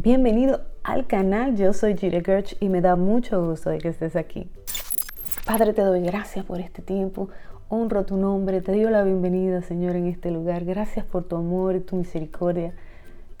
Bienvenido 0.00 0.60
al 0.84 1.08
canal, 1.08 1.56
yo 1.56 1.72
soy 1.72 1.96
Jire 1.96 2.22
Gerch 2.24 2.56
y 2.60 2.68
me 2.68 2.80
da 2.80 2.94
mucho 2.94 3.44
gusto 3.44 3.68
de 3.68 3.78
que 3.78 3.88
estés 3.88 4.14
aquí. 4.14 4.48
Padre, 5.44 5.72
te 5.72 5.82
doy 5.82 6.02
gracias 6.02 6.44
por 6.44 6.60
este 6.60 6.82
tiempo, 6.82 7.30
honro 7.68 8.06
tu 8.06 8.16
nombre, 8.16 8.60
te 8.60 8.70
doy 8.70 8.82
la 8.82 9.02
bienvenida, 9.02 9.60
Señor, 9.60 9.96
en 9.96 10.06
este 10.06 10.30
lugar. 10.30 10.64
Gracias 10.64 11.04
por 11.04 11.24
tu 11.24 11.34
amor 11.34 11.74
y 11.74 11.80
tu 11.80 11.96
misericordia. 11.96 12.74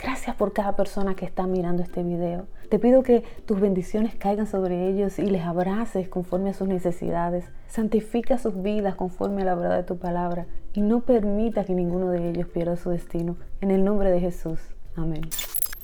Gracias 0.00 0.34
por 0.34 0.52
cada 0.52 0.74
persona 0.74 1.14
que 1.14 1.26
está 1.26 1.46
mirando 1.46 1.84
este 1.84 2.02
video. 2.02 2.48
Te 2.68 2.80
pido 2.80 3.04
que 3.04 3.22
tus 3.46 3.60
bendiciones 3.60 4.16
caigan 4.16 4.48
sobre 4.48 4.88
ellos 4.88 5.20
y 5.20 5.30
les 5.30 5.44
abraces 5.44 6.08
conforme 6.08 6.50
a 6.50 6.54
sus 6.54 6.66
necesidades. 6.66 7.44
Santifica 7.68 8.36
sus 8.36 8.60
vidas 8.60 8.96
conforme 8.96 9.42
a 9.42 9.44
la 9.44 9.54
verdad 9.54 9.76
de 9.76 9.84
tu 9.84 9.98
palabra 9.98 10.46
y 10.74 10.80
no 10.80 11.02
permita 11.02 11.62
que 11.62 11.74
ninguno 11.74 12.10
de 12.10 12.30
ellos 12.30 12.48
pierda 12.48 12.76
su 12.76 12.90
destino. 12.90 13.36
En 13.60 13.70
el 13.70 13.84
nombre 13.84 14.10
de 14.10 14.18
Jesús. 14.18 14.58
Amén. 14.96 15.20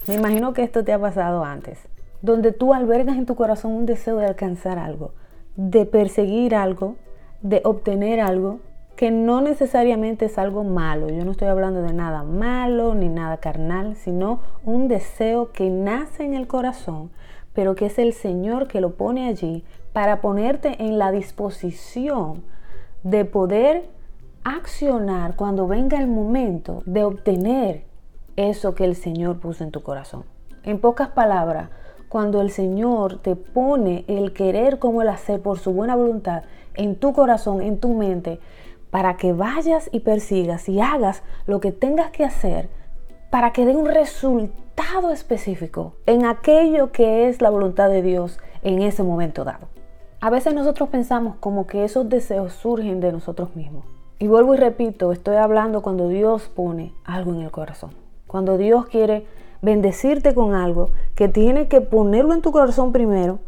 Me 0.07 0.15
imagino 0.15 0.53
que 0.53 0.63
esto 0.63 0.85
te 0.85 0.93
ha 0.93 0.99
pasado 0.99 1.45
antes, 1.45 1.79
donde 2.21 2.53
tú 2.53 2.75
albergas 2.75 3.17
en 3.17 3.25
tu 3.25 3.37
corazón 3.37 3.73
un 3.73 3.87
deseo 3.87 4.19
de 4.19 4.27
alcanzar 4.27 4.79
algo, 4.79 5.13
de 5.57 5.87
perseguir 5.87 6.55
algo, 6.55 6.97
de 7.41 7.63
obtener 7.65 8.21
algo, 8.21 8.61
que 8.97 9.11
no 9.11 9.41
necesariamente 9.41 10.27
es 10.27 10.37
algo 10.37 10.63
malo. 10.63 11.09
Yo 11.09 11.25
no 11.25 11.31
estoy 11.31 11.49
hablando 11.49 11.81
de 11.81 11.95
nada 11.95 12.23
malo 12.23 12.95
ni 12.95 13.09
nada 13.09 13.39
carnal, 13.39 13.97
sino 13.97 14.41
un 14.65 14.89
deseo 14.89 15.53
que 15.53 15.71
nace 15.71 16.25
en 16.25 16.35
el 16.35 16.47
corazón, 16.47 17.11
pero 17.55 17.75
que 17.75 17.87
es 17.87 17.99
el 17.99 18.13
Señor 18.13 18.69
que 18.69 18.83
lo 18.83 18.97
pone 18.97 19.27
allí 19.27 19.65
para 19.95 20.21
ponerte 20.21 20.83
en 20.83 20.99
la 20.99 21.13
disposición 21.13 22.45
de 23.05 23.25
poder 23.25 23.89
accionar 24.45 25.35
cuando 25.35 25.67
venga 25.67 25.99
el 25.99 26.09
momento 26.09 26.83
de 26.85 27.05
obtener 27.05 27.94
eso 28.37 28.75
que 28.75 28.85
el 28.85 28.97
Señor 28.97 29.39
puso 29.39 29.65
en 29.65 29.71
tu 29.71 29.83
corazón. 29.83 30.25
En 30.63 30.81
pocas 30.81 31.09
palabras, 31.09 31.71
cuando 32.09 32.41
el 32.41 32.51
Señor 32.51 33.19
te 33.19 33.37
pone 33.37 34.05
el 34.09 34.33
querer 34.33 34.79
como 34.79 35.03
el 35.03 35.09
hacer 35.09 35.41
por 35.41 35.59
su 35.59 35.73
buena 35.73 35.97
voluntad 35.97 36.45
en 36.75 36.97
tu 36.97 37.13
corazón, 37.13 37.61
en 37.61 37.79
tu 37.79 37.95
mente, 37.95 38.41
para 38.91 39.17
que 39.17 39.33
vayas 39.33 39.89
y 39.93 40.01
persigas 40.01 40.69
y 40.69 40.81
hagas 40.81 41.23
lo 41.47 41.61
que 41.61 41.73
tengas 41.73 42.11
que 42.11 42.25
hacer 42.25 42.69
para 43.35 43.53
que 43.53 43.67
dé 43.67 43.75
un 43.75 43.87
resultado 43.87 45.11
específico 45.11 45.97
en 46.07 46.25
aquello 46.25 46.93
que 46.93 47.29
es 47.29 47.43
la 47.43 47.51
voluntad 47.51 47.89
de 47.89 48.01
Dios 48.01 48.39
en 48.63 48.81
ese 48.81 49.03
momento 49.03 49.43
dado. 49.43 49.67
A 50.21 50.31
veces 50.31 50.55
nosotros 50.55 50.89
pensamos 50.91 51.35
como 51.41 51.67
que 51.67 51.83
esos 51.83 52.09
deseos 52.09 52.53
surgen 52.53 53.01
de 53.01 53.11
nosotros 53.11 53.57
mismos. 53.57 53.85
Y 54.21 54.29
vuelvo 54.29 54.55
y 54.55 54.59
repito, 54.59 55.11
estoy 55.11 55.35
hablando 55.35 55.83
cuando 55.83 56.09
Dios 56.09 56.49
pone 56.49 56.95
algo 57.05 57.35
en 57.35 57.41
el 57.41 57.51
corazón. 57.51 58.04
Cuando 58.35 58.59
Dios 58.59 58.87
quiere 58.87 59.29
bendecirte 59.63 60.35
con 60.35 60.57
algo 60.57 60.91
que 61.15 61.29
tiene 61.29 61.69
que 61.69 61.81
ponerlo 61.81 62.35
en 62.35 62.43
tu 62.43 62.51
corazón 62.51 62.91
primero, 62.91 63.39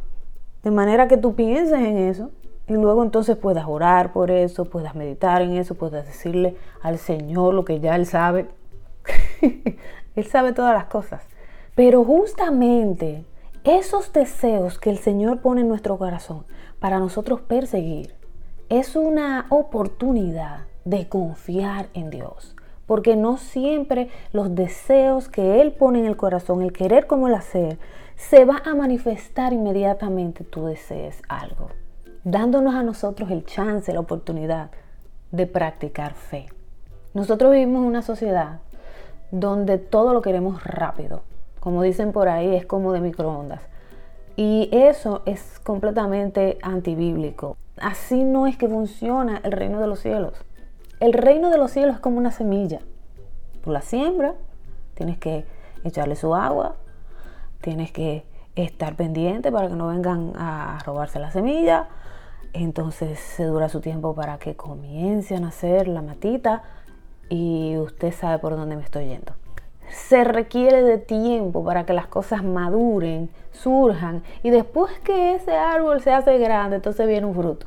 de 0.62 0.70
manera 0.70 1.08
que 1.08 1.16
tú 1.16 1.34
pienses 1.34 1.80
en 1.80 1.96
eso 1.96 2.30
y 2.68 2.74
luego 2.74 3.02
entonces 3.02 3.36
puedas 3.36 3.64
orar 3.66 4.12
por 4.12 4.30
eso, 4.30 4.64
puedas 4.66 4.94
meditar 4.94 5.42
en 5.42 5.56
eso, 5.56 5.74
puedas 5.74 6.06
decirle 6.06 6.54
al 6.82 6.98
Señor 6.98 7.52
lo 7.52 7.64
que 7.64 7.80
ya 7.80 7.96
Él 7.96 8.06
sabe. 8.06 8.46
él 10.14 10.24
sabe 10.24 10.52
todas 10.52 10.72
las 10.72 10.84
cosas. 10.84 11.24
Pero 11.74 12.04
justamente 12.04 13.24
esos 13.64 14.12
deseos 14.12 14.78
que 14.78 14.90
el 14.90 14.98
Señor 14.98 15.40
pone 15.40 15.62
en 15.62 15.68
nuestro 15.68 15.98
corazón 15.98 16.44
para 16.78 17.00
nosotros 17.00 17.40
perseguir 17.40 18.14
es 18.68 18.94
una 18.94 19.46
oportunidad 19.48 20.60
de 20.84 21.08
confiar 21.08 21.88
en 21.92 22.10
Dios. 22.10 22.55
Porque 22.86 23.16
no 23.16 23.36
siempre 23.36 24.08
los 24.32 24.54
deseos 24.54 25.28
que 25.28 25.60
Él 25.60 25.72
pone 25.72 25.98
en 25.98 26.06
el 26.06 26.16
corazón, 26.16 26.62
el 26.62 26.72
querer 26.72 27.06
como 27.06 27.28
el 27.28 27.34
hacer, 27.34 27.78
se 28.16 28.44
va 28.44 28.62
a 28.64 28.74
manifestar 28.74 29.52
inmediatamente 29.52 30.44
tú 30.44 30.66
desees 30.66 31.20
algo 31.28 31.68
dándonos 32.26 32.74
a 32.74 32.82
nosotros 32.82 33.30
el 33.30 33.46
chance, 33.46 33.92
la 33.92 34.00
oportunidad 34.00 34.70
de 35.30 35.46
practicar 35.46 36.14
fe. 36.14 36.46
Nosotros 37.14 37.52
vivimos 37.52 37.82
en 37.82 37.86
una 37.86 38.02
sociedad 38.02 38.58
donde 39.30 39.78
todo 39.78 40.12
lo 40.12 40.22
queremos 40.22 40.64
rápido. 40.64 41.22
Como 41.60 41.82
dicen 41.82 42.10
por 42.10 42.28
ahí, 42.28 42.56
es 42.56 42.66
como 42.66 42.92
de 42.92 43.00
microondas. 43.00 43.62
Y 44.34 44.68
eso 44.72 45.22
es 45.24 45.60
completamente 45.60 46.58
antibíblico. 46.62 47.56
Así 47.76 48.24
no 48.24 48.48
es 48.48 48.58
que 48.58 48.68
funciona 48.68 49.40
el 49.44 49.52
reino 49.52 49.80
de 49.80 49.86
los 49.86 50.00
cielos. 50.00 50.34
El 50.98 51.12
reino 51.12 51.50
de 51.50 51.58
los 51.58 51.72
cielos 51.72 51.96
es 51.96 52.00
como 52.00 52.16
una 52.16 52.30
semilla. 52.30 52.80
Tú 53.62 53.70
la 53.70 53.82
siembras, 53.82 54.34
tienes 54.94 55.18
que 55.18 55.44
echarle 55.84 56.16
su 56.16 56.34
agua, 56.34 56.76
tienes 57.60 57.92
que 57.92 58.24
estar 58.54 58.96
pendiente 58.96 59.52
para 59.52 59.68
que 59.68 59.74
no 59.74 59.88
vengan 59.88 60.32
a 60.36 60.78
robarse 60.86 61.18
la 61.18 61.30
semilla, 61.30 61.88
entonces 62.54 63.18
se 63.18 63.44
dura 63.44 63.68
su 63.68 63.82
tiempo 63.82 64.14
para 64.14 64.38
que 64.38 64.56
comience 64.56 65.36
a 65.36 65.40
nacer 65.40 65.86
la 65.86 66.00
matita 66.00 66.62
y 67.28 67.76
usted 67.76 68.14
sabe 68.14 68.38
por 68.38 68.56
dónde 68.56 68.76
me 68.76 68.82
estoy 68.82 69.08
yendo. 69.08 69.34
Se 69.90 70.24
requiere 70.24 70.82
de 70.82 70.96
tiempo 70.96 71.62
para 71.62 71.84
que 71.84 71.92
las 71.92 72.06
cosas 72.06 72.42
maduren, 72.42 73.28
surjan 73.52 74.22
y 74.42 74.48
después 74.48 74.98
que 75.00 75.34
ese 75.34 75.54
árbol 75.54 76.00
se 76.00 76.12
hace 76.12 76.38
grande, 76.38 76.76
entonces 76.76 77.06
viene 77.06 77.26
un 77.26 77.34
fruto. 77.34 77.66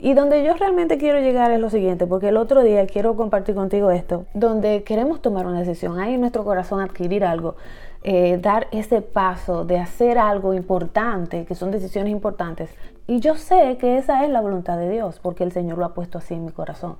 Y 0.00 0.14
donde 0.14 0.44
yo 0.44 0.54
realmente 0.54 0.96
quiero 0.96 1.18
llegar 1.18 1.50
es 1.50 1.58
lo 1.58 1.70
siguiente, 1.70 2.06
porque 2.06 2.28
el 2.28 2.36
otro 2.36 2.62
día 2.62 2.86
quiero 2.86 3.16
compartir 3.16 3.56
contigo 3.56 3.90
esto, 3.90 4.26
donde 4.32 4.84
queremos 4.84 5.20
tomar 5.20 5.46
una 5.46 5.58
decisión, 5.58 5.98
hay 5.98 6.14
en 6.14 6.20
nuestro 6.20 6.44
corazón 6.44 6.80
adquirir 6.80 7.24
algo, 7.24 7.56
eh, 8.04 8.38
dar 8.40 8.68
ese 8.70 9.02
paso 9.02 9.64
de 9.64 9.78
hacer 9.78 10.16
algo 10.16 10.54
importante, 10.54 11.44
que 11.44 11.56
son 11.56 11.72
decisiones 11.72 12.12
importantes. 12.12 12.70
Y 13.08 13.18
yo 13.18 13.34
sé 13.34 13.76
que 13.80 13.98
esa 13.98 14.24
es 14.24 14.30
la 14.30 14.40
voluntad 14.40 14.78
de 14.78 14.88
Dios, 14.88 15.18
porque 15.20 15.42
el 15.42 15.50
Señor 15.50 15.78
lo 15.78 15.84
ha 15.84 15.94
puesto 15.94 16.18
así 16.18 16.34
en 16.34 16.44
mi 16.44 16.52
corazón. 16.52 16.96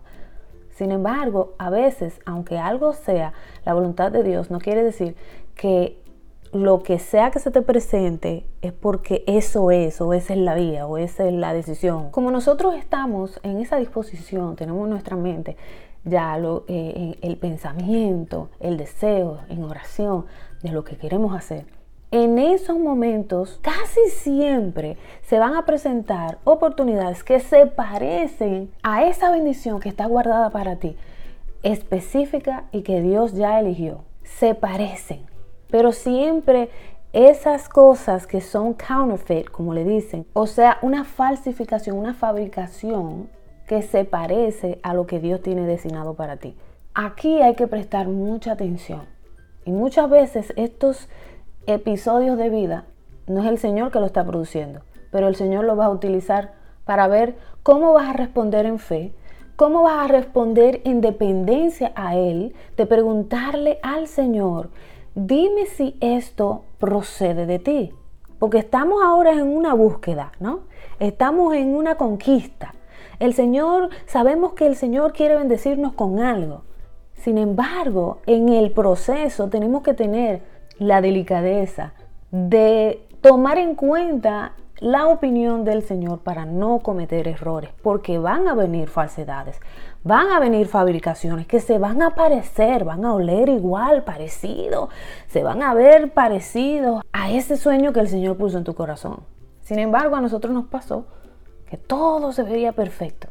Sin 0.71 0.91
embargo, 0.91 1.55
a 1.59 1.71
veces, 1.71 2.21
aunque 2.27 2.59
algo 2.59 2.95
sea 2.95 3.33
la 3.65 3.75
voluntad 3.75 4.11
de 4.11 4.25
Dios, 4.25 4.51
no 4.51 4.59
quiere 4.59 4.83
decir 4.83 5.15
que 5.55 6.01
lo 6.53 6.83
que 6.83 6.99
sea 6.99 7.31
que 7.31 7.39
se 7.39 7.51
te 7.51 7.63
presente 7.63 8.47
es 8.63 8.73
porque 8.73 9.25
eso 9.27 9.71
es, 9.71 10.01
o 10.01 10.13
esa 10.13 10.33
es 10.33 10.39
la 10.39 10.55
vía, 10.55 10.87
o 10.87 10.99
esa 10.99 11.27
es 11.27 11.35
la 11.35 11.53
decisión. 11.53 12.11
Como 12.11 12.31
nosotros 12.31 12.75
estamos 12.75 13.39
en 13.43 13.59
esa 13.59 13.77
disposición, 13.77 14.57
tenemos 14.57 14.89
nuestra 14.89 15.17
mente, 15.17 15.57
ya 16.05 16.39
lo, 16.39 16.65
eh, 16.69 17.19
el 17.21 17.37
pensamiento, 17.37 18.51
el 18.61 18.77
deseo, 18.77 19.41
en 19.49 19.63
oración 19.65 20.27
de 20.63 20.71
lo 20.71 20.85
que 20.85 20.97
queremos 20.97 21.35
hacer. 21.35 21.67
En 22.11 22.39
esos 22.39 22.79
momentos 22.79 23.59
casi 23.61 24.01
siempre 24.09 24.97
se 25.21 25.39
van 25.39 25.55
a 25.55 25.67
presentar 25.67 26.39
oportunidades 26.45 27.23
que 27.23 27.39
se 27.39 27.67
parecen 27.67 28.71
a 28.83 29.05
esa 29.05 29.31
bendición 29.31 29.79
que 29.81 29.91
está 29.91 30.07
guardada 30.07 30.49
para 30.49 30.77
ti, 30.77 30.97
específica 31.63 32.65
y 32.73 32.81
que 32.81 33.03
Dios 33.03 33.35
ya 33.35 33.61
eligió. 33.61 34.05
Se 34.23 34.55
parecen 34.55 35.27
pero 35.71 35.93
siempre 35.93 36.71
esas 37.13 37.69
cosas 37.69 38.27
que 38.27 38.41
son 38.41 38.75
counterfeit, 38.75 39.51
como 39.51 39.73
le 39.75 39.85
dicen, 39.85 40.27
o 40.35 40.47
sea, 40.47 40.79
una 40.83 41.05
falsificación, 41.05 41.97
una 41.97 42.15
fabricación 42.15 43.29
que 43.67 43.83
se 43.83 44.05
parece 44.05 44.79
a 44.83 44.95
lo 44.95 45.07
que 45.07 45.21
Dios 45.21 45.43
tiene 45.43 45.67
destinado 45.67 46.15
para 46.15 46.37
ti. 46.37 46.57
Aquí 46.95 47.41
hay 47.41 47.55
que 47.55 47.67
prestar 47.67 48.09
mucha 48.09 48.53
atención. 48.53 49.03
Y 49.65 49.73
muchas 49.73 50.09
veces 50.09 50.53
estos 50.57 51.09
episodios 51.67 52.39
de 52.39 52.49
vida 52.49 52.85
no 53.27 53.43
es 53.43 53.49
el 53.49 53.59
Señor 53.59 53.91
que 53.91 54.01
lo 54.01 54.07
está 54.07 54.25
produciendo, 54.25 54.81
pero 55.11 55.29
el 55.29 55.37
Señor 55.37 55.65
lo 55.65 55.77
va 55.77 55.87
a 55.87 55.91
utilizar 55.91 56.53
para 56.85 57.07
ver 57.09 57.37
cómo 57.63 57.93
vas 57.93 58.09
a 58.09 58.15
responder 58.15 58.65
en 58.65 58.79
fe, 58.79 59.13
cómo 59.57 59.83
vas 59.83 60.05
a 60.05 60.13
responder 60.13 60.81
en 60.85 61.01
dependencia 61.01 61.93
a 61.95 62.17
Él, 62.17 62.55
de 62.77 62.87
preguntarle 62.87 63.79
al 63.83 64.07
Señor 64.07 64.71
dime 65.19 65.67
si 65.67 65.97
esto 66.01 66.65
procede 66.79 67.47
de 67.47 67.59
ti. 67.59 67.93
Porque 68.39 68.59
estamos 68.59 69.03
ahora 69.03 69.33
en 69.33 69.49
una 69.49 69.75
búsqueda, 69.75 70.33
¿no? 70.39 70.61
Estamos 71.01 71.55
en 71.55 71.75
una 71.75 71.97
conquista. 71.97 72.75
El 73.19 73.35
Señor, 73.35 73.91
sabemos 74.07 74.53
que 74.53 74.67
el 74.67 74.77
Señor 74.77 75.13
quiere 75.13 75.35
bendecirnos 75.35 75.95
con 75.95 76.21
algo. 76.21 76.63
Sin 77.15 77.37
embargo, 77.37 78.19
en 78.27 78.49
el 78.49 78.71
proceso 78.71 79.49
tenemos 79.49 79.83
que 79.83 79.95
tener 79.95 80.43
la 80.79 81.01
delicadeza 81.01 81.95
de 82.31 83.05
tomar 83.21 83.59
en 83.59 83.75
cuenta 83.75 84.53
la 84.79 85.09
opinión 85.09 85.65
del 85.65 85.83
Señor 85.83 86.21
para 86.21 86.47
no 86.47 86.79
cometer 86.79 87.27
errores, 87.27 87.71
porque 87.83 88.19
van 88.19 88.47
a 88.47 88.55
venir 88.55 88.89
falsedades, 88.89 89.61
van 90.05 90.29
a 90.29 90.41
venir 90.41 90.69
fabricaciones 90.69 91.47
que 91.47 91.61
se 91.61 91.79
van 91.79 92.03
a 92.03 92.15
parecer, 92.15 92.85
van 92.85 93.05
a 93.05 93.15
oler 93.15 93.49
igual, 93.49 94.05
parecido, 94.05 94.89
se 95.27 95.43
van 95.43 95.63
a 95.63 95.75
ver 95.75 96.13
parecidos 96.13 97.03
a 97.13 97.31
ese 97.31 97.57
sueño 97.57 97.93
que 97.93 98.01
el 98.01 98.09
Señor 98.09 98.37
puso 98.37 98.59
en 98.59 98.65
tu 98.65 98.75
corazón. 98.75 99.21
Sin 99.61 99.79
embargo, 99.79 100.17
a 100.17 100.21
nosotros 100.21 100.53
nos 100.53 100.67
pasó 100.67 101.07
que 101.69 101.77
todo 101.77 102.33
se 102.33 102.43
veía 102.43 102.73
perfecto. 102.73 103.29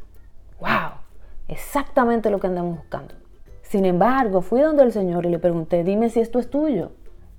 ¡Wow! 0.59 0.99
Exactamente 1.47 2.29
lo 2.29 2.39
que 2.39 2.47
andamos 2.47 2.77
buscando. 2.77 3.15
Sin 3.63 3.85
embargo, 3.85 4.41
fui 4.41 4.61
donde 4.61 4.83
el 4.83 4.91
Señor 4.91 5.25
y 5.25 5.29
le 5.29 5.39
pregunté, 5.39 5.83
dime 5.83 6.09
si 6.09 6.19
esto 6.19 6.39
es 6.39 6.49
tuyo. 6.49 6.91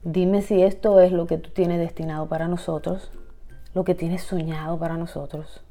Dime 0.03 0.43
si 0.43 0.63
esto 0.63 1.01
es 1.01 1.13
lo 1.13 1.27
que 1.27 1.39
tú 1.39 1.51
tienes 1.51 1.79
destinado 1.79 2.29
para 2.29 2.49
nosotros, 2.49 3.11
lo 3.75 3.85
que 3.85 3.95
tienes 3.95 4.23
soñado 4.23 4.79
para 4.79 4.97
nosotros. 4.97 5.63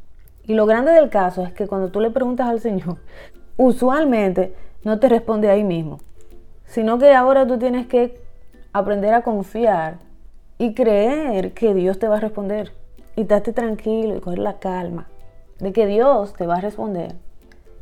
Y 0.43 0.53
lo 0.53 0.65
grande 0.65 0.91
del 0.91 1.09
caso 1.09 1.43
es 1.43 1.53
que 1.53 1.67
cuando 1.67 1.89
tú 1.89 2.01
le 2.01 2.11
preguntas 2.11 2.47
al 2.47 2.59
Señor, 2.59 2.97
usualmente 3.57 4.53
no 4.83 4.99
te 4.99 5.09
responde 5.09 5.49
ahí 5.49 5.63
mismo, 5.63 5.99
sino 6.65 6.97
que 6.97 7.13
ahora 7.13 7.45
tú 7.45 7.57
tienes 7.57 7.87
que 7.87 8.21
aprender 8.71 9.13
a 9.13 9.23
confiar 9.23 9.97
y 10.57 10.73
creer 10.73 11.53
que 11.53 11.73
Dios 11.73 11.99
te 11.99 12.07
va 12.07 12.17
a 12.17 12.21
responder. 12.21 12.71
Y 13.15 13.23
date 13.23 13.51
tranquilo 13.51 14.15
y 14.15 14.19
coger 14.19 14.39
la 14.39 14.59
calma 14.59 15.07
de 15.59 15.73
que 15.73 15.87
Dios 15.87 16.33
te 16.33 16.45
va 16.45 16.57
a 16.57 16.61
responder. 16.61 17.15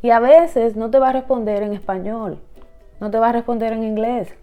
Y 0.01 0.11
a 0.11 0.19
veces 0.19 0.75
no 0.75 0.89
te 0.89 0.99
va 0.99 1.09
a 1.09 1.13
responder 1.13 1.63
en 1.63 1.73
español, 1.73 2.39
no 3.01 3.11
te 3.11 3.19
va 3.19 3.29
a 3.29 3.33
responder 3.33 3.73
en 3.73 3.83
inglés. 3.83 4.33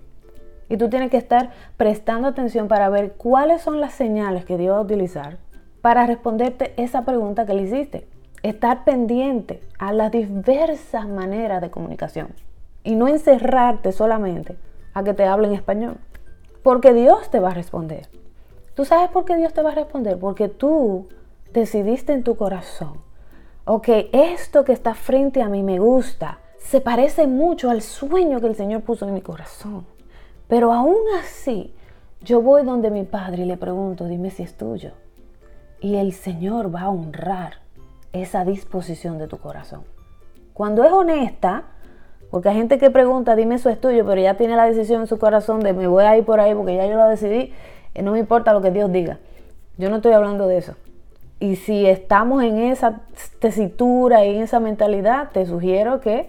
Y 0.68 0.76
tú 0.76 0.88
tienes 0.88 1.10
que 1.10 1.16
estar 1.16 1.50
prestando 1.76 2.28
atención 2.28 2.68
para 2.68 2.88
ver 2.88 3.12
cuáles 3.12 3.62
son 3.62 3.80
las 3.80 3.94
señales 3.94 4.44
que 4.44 4.58
Dios 4.58 4.74
va 4.74 4.78
a 4.78 4.82
utilizar 4.82 5.38
para 5.80 6.06
responderte 6.06 6.74
esa 6.76 7.04
pregunta 7.04 7.46
que 7.46 7.54
le 7.54 7.62
hiciste. 7.62 8.06
Estar 8.42 8.84
pendiente 8.84 9.60
a 9.78 9.92
las 9.92 10.10
diversas 10.10 11.06
maneras 11.06 11.60
de 11.60 11.70
comunicación 11.70 12.28
y 12.82 12.96
no 12.96 13.06
encerrarte 13.06 13.92
solamente 13.92 14.56
a 14.94 15.04
que 15.04 15.14
te 15.14 15.24
hable 15.24 15.48
en 15.48 15.54
español. 15.54 15.96
Porque 16.62 16.92
Dios 16.92 17.30
te 17.30 17.40
va 17.40 17.50
a 17.50 17.54
responder. 17.54 18.08
¿Tú 18.74 18.84
sabes 18.84 19.10
por 19.10 19.24
qué 19.24 19.36
Dios 19.36 19.52
te 19.52 19.62
va 19.62 19.72
a 19.72 19.74
responder? 19.74 20.18
Porque 20.18 20.48
tú 20.48 21.08
decidiste 21.52 22.12
en 22.12 22.24
tu 22.24 22.36
corazón, 22.36 22.94
ok, 23.64 23.88
esto 24.12 24.64
que 24.64 24.72
está 24.72 24.94
frente 24.94 25.42
a 25.42 25.48
mí 25.48 25.62
me 25.62 25.78
gusta, 25.78 26.38
se 26.58 26.80
parece 26.80 27.26
mucho 27.26 27.70
al 27.70 27.82
sueño 27.82 28.40
que 28.40 28.46
el 28.46 28.56
Señor 28.56 28.82
puso 28.82 29.06
en 29.06 29.14
mi 29.14 29.20
corazón. 29.20 29.86
Pero 30.48 30.72
aún 30.72 30.96
así, 31.20 31.74
yo 32.22 32.42
voy 32.42 32.64
donde 32.64 32.90
mi 32.90 33.04
padre 33.04 33.42
y 33.42 33.46
le 33.46 33.56
pregunto, 33.56 34.06
dime 34.06 34.30
si 34.30 34.42
es 34.42 34.56
tuyo. 34.56 34.92
Y 35.80 35.96
el 35.96 36.12
Señor 36.12 36.74
va 36.74 36.82
a 36.82 36.90
honrar 36.90 37.61
esa 38.12 38.44
disposición 38.44 39.18
de 39.18 39.28
tu 39.28 39.38
corazón. 39.38 39.82
Cuando 40.52 40.84
es 40.84 40.92
honesta, 40.92 41.64
porque 42.30 42.48
hay 42.48 42.56
gente 42.56 42.78
que 42.78 42.90
pregunta, 42.90 43.36
dime 43.36 43.56
eso 43.56 43.68
es 43.68 43.80
tuyo, 43.80 44.06
pero 44.06 44.20
ya 44.20 44.34
tiene 44.34 44.56
la 44.56 44.64
decisión 44.64 45.02
en 45.02 45.06
su 45.06 45.18
corazón 45.18 45.60
de 45.60 45.72
me 45.72 45.86
voy 45.86 46.04
a 46.04 46.16
ir 46.16 46.24
por 46.24 46.40
ahí 46.40 46.54
porque 46.54 46.76
ya 46.76 46.86
yo 46.86 46.96
lo 46.96 47.08
decidí, 47.08 47.52
y 47.94 48.02
no 48.02 48.12
me 48.12 48.18
importa 48.18 48.52
lo 48.52 48.62
que 48.62 48.70
Dios 48.70 48.90
diga. 48.90 49.18
Yo 49.78 49.90
no 49.90 49.96
estoy 49.96 50.12
hablando 50.12 50.46
de 50.46 50.58
eso. 50.58 50.74
Y 51.40 51.56
si 51.56 51.86
estamos 51.86 52.42
en 52.44 52.58
esa 52.58 53.00
tesitura 53.40 54.24
y 54.24 54.36
en 54.36 54.42
esa 54.42 54.60
mentalidad, 54.60 55.30
te 55.32 55.44
sugiero 55.44 56.00
que 56.00 56.28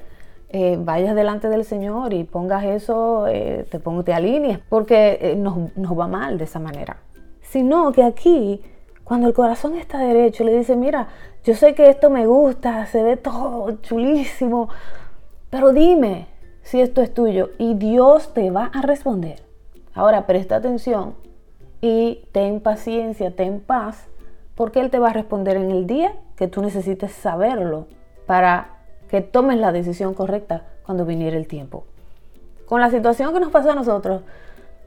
eh, 0.49 0.77
vayas 0.79 1.15
delante 1.15 1.49
del 1.49 1.65
Señor 1.65 2.13
y 2.13 2.23
pongas 2.23 2.63
eso, 2.65 3.27
eh, 3.27 3.65
te, 3.69 3.79
pongo, 3.79 4.03
te 4.03 4.13
alinees, 4.13 4.59
porque 4.69 5.19
eh, 5.21 5.35
nos, 5.35 5.75
nos 5.75 5.97
va 5.97 6.07
mal 6.07 6.37
de 6.37 6.45
esa 6.45 6.59
manera. 6.59 6.97
Sino 7.41 7.91
que 7.91 8.03
aquí, 8.03 8.61
cuando 9.03 9.27
el 9.27 9.33
corazón 9.33 9.75
está 9.75 9.99
derecho, 9.99 10.43
le 10.43 10.57
dice, 10.57 10.75
mira, 10.75 11.09
yo 11.43 11.55
sé 11.55 11.75
que 11.75 11.89
esto 11.89 12.09
me 12.09 12.25
gusta, 12.25 12.85
se 12.85 13.03
ve 13.03 13.17
todo 13.17 13.71
chulísimo, 13.81 14.69
pero 15.49 15.73
dime 15.73 16.27
si 16.61 16.79
esto 16.79 17.01
es 17.01 17.13
tuyo 17.13 17.51
y 17.57 17.73
Dios 17.75 18.33
te 18.33 18.49
va 18.49 18.71
a 18.73 18.81
responder. 18.81 19.43
Ahora 19.93 20.25
presta 20.25 20.55
atención 20.55 21.15
y 21.81 22.25
ten 22.31 22.61
paciencia, 22.61 23.35
ten 23.35 23.59
paz, 23.59 24.07
porque 24.55 24.79
Él 24.79 24.89
te 24.89 24.99
va 24.99 25.09
a 25.09 25.13
responder 25.13 25.57
en 25.57 25.69
el 25.69 25.85
día 25.85 26.13
que 26.37 26.47
tú 26.47 26.61
necesites 26.61 27.11
saberlo 27.11 27.87
para 28.25 28.77
que 29.09 29.21
tomes 29.21 29.57
la 29.57 29.71
decisión 29.71 30.13
correcta 30.13 30.65
cuando 30.85 31.05
viniera 31.05 31.37
el 31.37 31.47
tiempo. 31.47 31.83
Con 32.65 32.79
la 32.79 32.89
situación 32.89 33.33
que 33.33 33.39
nos 33.39 33.51
pasó 33.51 33.71
a 33.71 33.75
nosotros, 33.75 34.21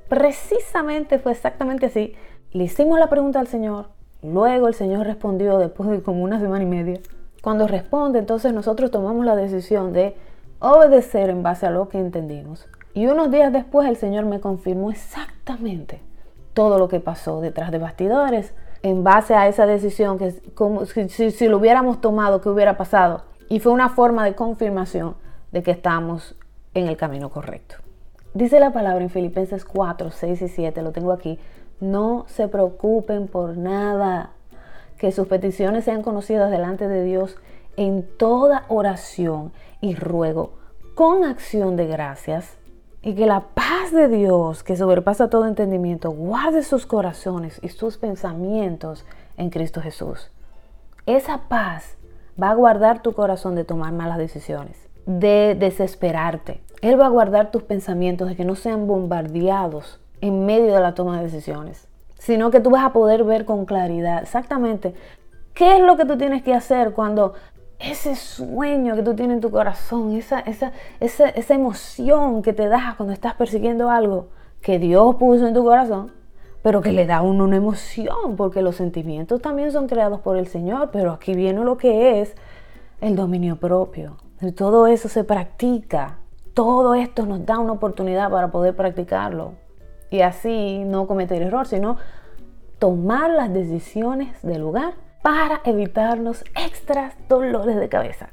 precisamente 0.09 1.19
fue 1.19 1.33
exactamente 1.33 1.87
así. 1.87 2.15
Le 2.53 2.65
hicimos 2.65 2.99
la 2.99 3.09
pregunta 3.09 3.39
al 3.39 3.47
Señor, 3.47 3.89
luego 4.27 4.69
el 4.69 4.75
Señor 4.75 5.07
respondió 5.07 5.59
después 5.59 5.89
de 5.91 6.03
como 6.03 6.23
una 6.23 6.41
semana 6.41 6.65
y 6.65 6.67
media. 6.67 7.01
Cuando 7.43 7.67
responde, 7.67 8.19
entonces 8.19 8.53
nosotros 8.53 8.91
tomamos 8.91 9.25
la 9.25 9.37
decisión 9.37 9.93
de 9.93 10.17
obedecer 10.59 11.31
en 11.31 11.43
base 11.43 11.67
a 11.67 11.71
lo 11.71 11.89
que 11.89 11.99
entendimos. 11.99 12.67
Y 12.95 13.07
unos 13.07 13.31
días 13.31 13.53
después 13.53 13.89
el 13.89 13.97
Señor 13.97 14.25
me 14.25 14.41
confirmó 14.41 14.91
exactamente 14.91 16.01
todo 16.55 16.79
lo 16.79 16.89
que 16.89 17.01
pasó 17.01 17.41
detrás 17.41 17.71
de 17.71 17.79
bastidores 17.79 18.55
en 18.83 19.05
base 19.05 19.35
a 19.35 19.49
esa 19.49 19.67
decisión 19.67 20.19
que 20.19 20.35
como 20.55 20.87
si, 20.87 21.49
lo 21.49 21.59
hubiéramos 21.59 22.01
tomado, 22.01 22.41
¿qué 22.41 22.49
hubiera 22.49 22.77
pasado? 22.77 23.25
Y 23.49 23.61
fue 23.61 23.73
una 23.73 23.91
forma 23.91 24.25
de 24.25 24.35
confirmación 24.35 25.17
de 25.53 25.63
que 25.63 25.71
estamos 25.71 26.37
en 26.73 26.89
el 26.89 26.97
camino 26.97 27.31
correcto. 27.31 27.77
Dice 28.33 28.61
la 28.61 28.73
palabra 28.73 29.03
en 29.03 29.11
Filipenses 29.11 29.65
4, 29.65 30.11
6 30.11 30.43
y 30.43 30.49
7, 30.49 30.83
lo 30.83 30.93
tengo 30.93 31.13
aquí, 31.13 31.39
no 31.81 32.25
se 32.29 32.49
preocupen 32.49 33.29
por 33.29 33.57
nada, 33.57 34.31
que 34.99 35.13
sus 35.13 35.27
peticiones 35.27 35.85
sean 35.85 36.03
conocidas 36.03 36.51
delante 36.51 36.89
de 36.89 37.05
Dios 37.05 37.37
en 37.77 38.07
toda 38.17 38.65
oración 38.69 39.53
y 39.81 39.95
ruego 39.95 40.53
con 40.95 41.25
acción 41.25 41.77
de 41.77 41.87
gracias 41.87 42.57
y 43.03 43.15
que 43.15 43.27
la 43.27 43.41
paz 43.55 43.93
de 43.93 44.09
Dios, 44.09 44.65
que 44.65 44.77
sobrepasa 44.77 45.29
todo 45.29 45.47
entendimiento, 45.47 46.11
guarde 46.11 46.63
sus 46.63 46.87
corazones 46.87 47.61
y 47.63 47.69
sus 47.69 47.99
pensamientos 47.99 49.05
en 49.37 49.51
Cristo 49.51 49.81
Jesús. 49.81 50.31
Esa 51.05 51.43
paz 51.49 51.97
va 52.43 52.51
a 52.51 52.55
guardar 52.55 53.03
tu 53.03 53.13
corazón 53.13 53.55
de 53.55 53.65
tomar 53.65 53.93
malas 53.93 54.19
decisiones, 54.19 54.89
de 55.05 55.55
desesperarte. 55.55 56.63
Él 56.81 56.99
va 56.99 57.07
a 57.07 57.11
guardar 57.11 57.51
tus 57.51 57.63
pensamientos 57.63 58.29
de 58.29 58.35
que 58.35 58.45
no 58.45 58.57
sean 58.57 58.87
bombardeados 58.87 60.01
en 60.21 60.47
medio 60.47 60.75
de 60.75 60.81
la 60.81 60.95
toma 60.95 61.19
de 61.19 61.25
decisiones, 61.25 61.89
sino 62.19 62.51
que 62.51 62.61
tú 62.61 62.71
vas 62.71 62.85
a 62.85 62.93
poder 62.93 63.25
ver 63.25 63.45
con 63.45 63.67
claridad 63.67 64.23
exactamente 64.23 64.95
qué 65.57 65.77
es 65.77 65.83
lo 65.83 65.97
que 65.97 66.05
tú 66.05 66.17
tienes 66.17 66.43
que 66.43 66.55
hacer 66.55 66.93
cuando 66.93 67.35
ese 67.79 68.15
sueño 68.15 68.95
que 68.95 69.03
tú 69.03 69.15
tienes 69.15 69.37
en 69.37 69.41
tu 69.41 69.51
corazón, 69.51 70.15
esa, 70.15 70.41
esa, 70.41 70.73
esa, 71.01 71.55
emoción 71.55 72.43
que 72.43 72.53
te 72.53 72.69
da 72.69 72.95
cuando 72.97 73.13
estás 73.13 73.35
persiguiendo 73.35 73.91
algo 73.91 74.29
que 74.61 74.79
Dios 74.79 75.17
puso 75.17 75.47
en 75.47 75.55
tu 75.55 75.65
corazón, 75.65 76.13
pero 76.63 76.81
que 76.81 76.93
le 76.93 77.07
da 77.07 77.19
a 77.19 77.23
uno 77.23 77.45
una 77.45 77.57
emoción, 77.57 78.37
porque 78.37 78.63
los 78.63 78.77
sentimientos 78.77 79.41
también 79.41 79.73
son 79.73 79.89
creados 79.89 80.21
por 80.21 80.37
el 80.37 80.47
Señor, 80.47 80.91
pero 80.93 81.13
aquí 81.13 81.35
viene 81.35 81.63
lo 81.65 81.77
que 81.77 82.21
es 82.21 82.35
el 83.01 83.15
dominio 83.17 83.57
propio. 83.57 84.17
todo 84.57 84.87
eso 84.87 85.09
se 85.09 85.25
practica. 85.25 86.19
Todo 86.55 86.95
esto 86.95 87.27
nos 87.27 87.45
da 87.45 87.59
una 87.59 87.73
oportunidad 87.73 88.31
para 88.31 88.51
poder 88.51 88.75
practicarlo. 88.75 89.53
Y 90.11 90.21
así 90.21 90.85
no 90.85 91.07
cometer 91.07 91.43
error, 91.43 91.67
sino 91.67 91.97
tomar 92.79 93.31
las 93.31 93.53
decisiones 93.53 94.41
del 94.43 94.61
lugar 94.61 94.95
para 95.23 95.61
evitarnos 95.65 96.45
extras 96.55 97.15
dolores 97.29 97.77
de 97.77 97.89
cabeza. 97.89 98.31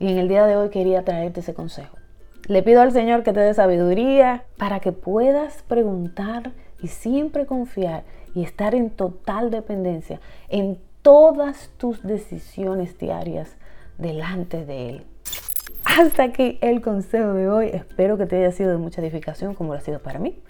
Y 0.00 0.10
en 0.10 0.18
el 0.18 0.28
día 0.28 0.46
de 0.46 0.56
hoy 0.56 0.70
quería 0.70 1.04
traerte 1.04 1.40
ese 1.40 1.54
consejo. 1.54 1.96
Le 2.46 2.62
pido 2.62 2.82
al 2.82 2.92
Señor 2.92 3.22
que 3.22 3.32
te 3.32 3.40
dé 3.40 3.54
sabiduría 3.54 4.44
para 4.58 4.80
que 4.80 4.92
puedas 4.92 5.62
preguntar 5.62 6.52
y 6.82 6.88
siempre 6.88 7.46
confiar 7.46 8.04
y 8.34 8.42
estar 8.42 8.74
en 8.74 8.90
total 8.90 9.50
dependencia 9.50 10.20
en 10.48 10.78
todas 11.00 11.70
tus 11.78 12.02
decisiones 12.02 12.98
diarias 12.98 13.56
delante 13.96 14.64
de 14.64 14.90
Él. 14.90 15.06
Hasta 15.84 16.24
aquí 16.24 16.58
el 16.60 16.80
consejo 16.80 17.34
de 17.34 17.48
hoy. 17.48 17.70
Espero 17.72 18.18
que 18.18 18.26
te 18.26 18.36
haya 18.36 18.52
sido 18.52 18.70
de 18.70 18.78
mucha 18.78 19.00
edificación 19.00 19.54
como 19.54 19.72
lo 19.72 19.78
ha 19.78 19.82
sido 19.82 20.00
para 20.00 20.18
mí. 20.18 20.42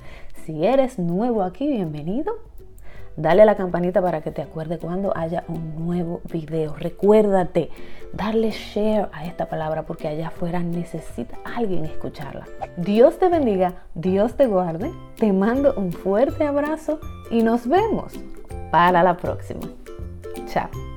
Si 0.45 0.67
eres 0.67 0.99
nuevo 0.99 1.43
aquí, 1.43 1.67
bienvenido. 1.67 2.35
Dale 3.17 3.43
a 3.43 3.45
la 3.45 3.55
campanita 3.55 4.03
para 4.03 4.21
que 4.21 4.31
te 4.31 4.43
acuerde 4.43 4.79
cuando 4.79 5.17
haya 5.17 5.45
un 5.49 5.87
nuevo 5.87 6.21
video. 6.31 6.75
Recuérdate, 6.75 7.71
darle 8.13 8.51
share 8.51 9.09
a 9.13 9.25
esta 9.25 9.49
palabra 9.49 9.85
porque 9.85 10.09
allá 10.09 10.29
afuera 10.29 10.61
necesita 10.61 11.39
alguien 11.45 11.87
escucharla. 11.87 12.47
Dios 12.77 13.19
te 13.19 13.29
bendiga, 13.29 13.85
Dios 13.95 14.37
te 14.37 14.47
guarde. 14.47 14.93
Te 15.17 15.33
mando 15.33 15.75
un 15.77 15.93
fuerte 15.93 16.45
abrazo 16.45 17.01
y 17.31 17.43
nos 17.43 17.67
vemos 17.67 18.13
para 18.71 19.03
la 19.03 19.17
próxima. 19.17 19.63
Chao. 20.47 20.94